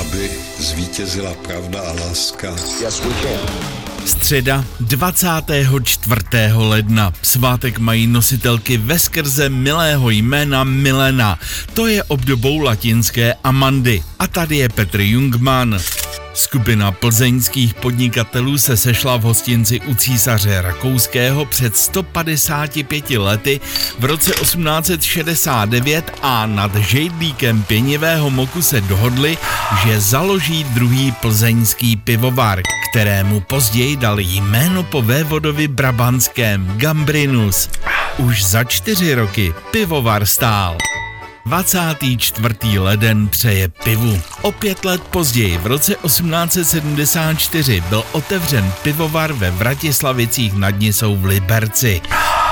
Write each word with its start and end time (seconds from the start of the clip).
aby 0.00 0.30
zvítězila 0.58 1.34
pravda 1.34 1.80
a 1.80 1.92
láska. 1.92 2.50
Yes, 2.80 3.00
we 3.00 3.14
can. 3.22 3.78
Středa 4.06 4.64
24. 4.80 6.20
ledna. 6.54 7.12
Svátek 7.22 7.78
mají 7.78 8.06
nositelky 8.06 8.76
veskrze 8.76 9.48
milého 9.48 10.10
jména 10.10 10.64
Milena. 10.64 11.38
To 11.74 11.86
je 11.86 12.02
obdobou 12.02 12.58
latinské 12.58 13.34
Amandy. 13.44 14.02
A 14.18 14.26
tady 14.26 14.56
je 14.56 14.68
Petr 14.68 15.00
Jungmann. 15.00 15.80
Skupina 16.38 16.92
plzeňských 16.92 17.74
podnikatelů 17.74 18.58
se 18.58 18.76
sešla 18.76 19.16
v 19.16 19.22
hostinci 19.22 19.80
u 19.80 19.94
císaře 19.94 20.62
Rakouského 20.62 21.44
před 21.44 21.76
155 21.76 23.10
lety 23.10 23.60
v 23.98 24.04
roce 24.04 24.32
1869 24.32 26.12
a 26.22 26.46
nad 26.46 26.74
žejdlíkem 26.76 27.62
pěnivého 27.62 28.30
moku 28.30 28.62
se 28.62 28.80
dohodli, 28.80 29.38
že 29.84 30.00
založí 30.00 30.64
druhý 30.64 31.12
plzeňský 31.12 31.96
pivovar, 31.96 32.62
kterému 32.90 33.40
později 33.40 33.96
dali 33.96 34.22
jméno 34.22 34.82
po 34.82 35.02
vévodovi 35.02 35.68
Brabantském 35.68 36.72
Gambrinus. 36.76 37.68
Už 38.18 38.44
za 38.44 38.64
čtyři 38.64 39.14
roky 39.14 39.54
pivovar 39.70 40.26
stál. 40.26 40.78
24. 41.48 42.78
leden 42.78 43.28
přeje 43.28 43.68
pivu. 43.68 44.20
O 44.42 44.52
pět 44.52 44.84
let 44.84 45.02
později, 45.02 45.58
v 45.58 45.66
roce 45.66 45.94
1874, 45.94 47.80
byl 47.80 48.04
otevřen 48.12 48.72
pivovar 48.82 49.32
ve 49.32 49.50
Vratislavicích 49.50 50.54
nad 50.54 50.78
Nisou 50.78 51.16
v 51.16 51.24
Liberci. 51.24 52.00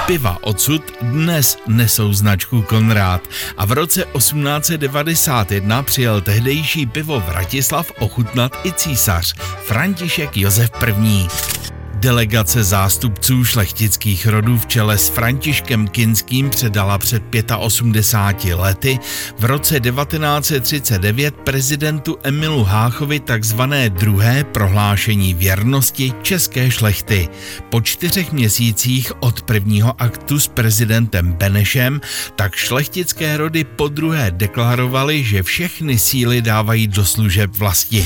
Piva 0.07 0.39
odsud 0.41 0.83
dnes 1.03 1.59
nesou 1.67 2.13
značku 2.13 2.63
Konrád 2.63 3.21
a 3.57 3.65
v 3.65 3.73
roce 3.73 4.05
1891 4.17 5.83
přijel 5.83 6.21
tehdejší 6.21 6.87
pivo 6.87 7.21
Vratislav 7.21 7.93
ochutnat 7.99 8.57
i 8.65 8.73
císař 8.73 9.35
František 9.65 10.37
Josef 10.37 10.71
I. 11.03 11.56
Delegace 12.07 12.65
zástupců 12.65 13.45
šlechtických 13.45 14.27
rodů 14.27 14.59
v 14.59 14.67
čele 14.67 14.99
s 14.99 15.09
Františkem 15.09 15.89
Kinským 15.89 16.51
předala 16.51 16.99
před 16.99 17.23
85 17.59 18.55
lety 18.55 18.99
v 19.39 19.45
roce 19.45 19.81
1939 19.81 21.35
prezidentu 21.37 22.17
Emilu 22.23 22.65
Háchovi 22.65 23.21
takzvané 23.21 23.91
druhé 23.91 24.45
prohlášení 24.45 25.35
věrnosti 25.35 26.13
české 26.23 26.71
šlechty. 26.71 27.29
Po 27.71 27.81
čtyřech 27.81 28.33
měsících 28.33 29.13
od 29.21 29.43
prvního 29.43 30.03
aktu 30.03 30.41
s 30.41 30.49
prezidentem 30.49 31.33
Benešem 31.33 32.01
tak 32.37 32.55
šlechtické 32.55 33.37
rody 33.37 33.65
po 33.65 33.89
druhé 33.89 34.31
deklarovaly, 34.31 35.25
že 35.25 35.43
všechny 35.43 35.99
síly 35.99 36.43
dávají 36.43 36.87
do 36.87 37.05
služeb 37.05 37.51
vlasti. 37.57 38.05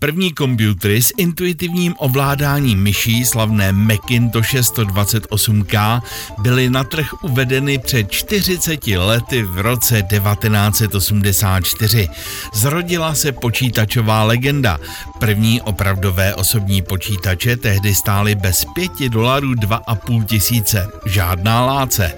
První 0.00 0.32
komputery 0.32 1.02
s 1.02 1.12
intuitivním 1.16 1.94
ovládáním 1.98 2.82
myší 2.82 3.24
slavné 3.24 3.72
Macintoshe 3.72 4.60
128K 4.60 6.02
byly 6.38 6.70
na 6.70 6.84
trh 6.84 7.06
uvedeny 7.22 7.78
před 7.78 8.10
40 8.10 8.86
lety 8.86 9.42
v 9.42 9.58
roce 9.58 10.02
1984. 10.02 12.08
Zrodila 12.54 13.14
se 13.14 13.32
počítačová 13.32 14.24
legenda. 14.24 14.78
První 15.18 15.60
opravdové 15.60 16.34
osobní 16.34 16.82
počítače 16.82 17.56
tehdy 17.56 17.94
stály 17.94 18.34
bez 18.34 18.64
5 18.74 18.92
dolarů 19.08 19.54
2,5 19.54 20.24
tisíce. 20.24 20.88
Žádná 21.06 21.66
láce. 21.66 22.12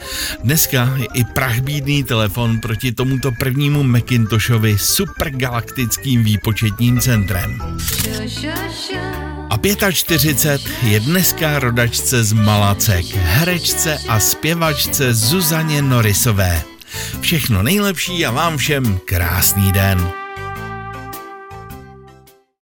Dneska 0.44 0.94
je 0.96 1.06
i 1.14 1.24
prachbídný 1.24 2.04
telefon 2.04 2.60
proti 2.60 2.92
tomuto 2.92 3.32
prvnímu 3.38 3.82
Macintoshovi 3.82 4.78
supergalaktickým 4.78 6.24
výpočetním 6.24 7.00
centrem. 7.00 7.71
A 9.50 9.58
45 9.92 10.60
je 10.82 11.00
dneska 11.00 11.58
rodačce 11.58 12.24
z 12.24 12.32
Malacek, 12.32 13.06
herečce 13.14 13.98
a 14.08 14.20
zpěvačce 14.20 15.14
Zuzaně 15.14 15.82
Norisové. 15.82 16.62
Všechno 17.20 17.62
nejlepší 17.62 18.26
a 18.26 18.30
vám 18.30 18.56
všem 18.56 18.98
krásný 19.04 19.72
den. 19.72 20.21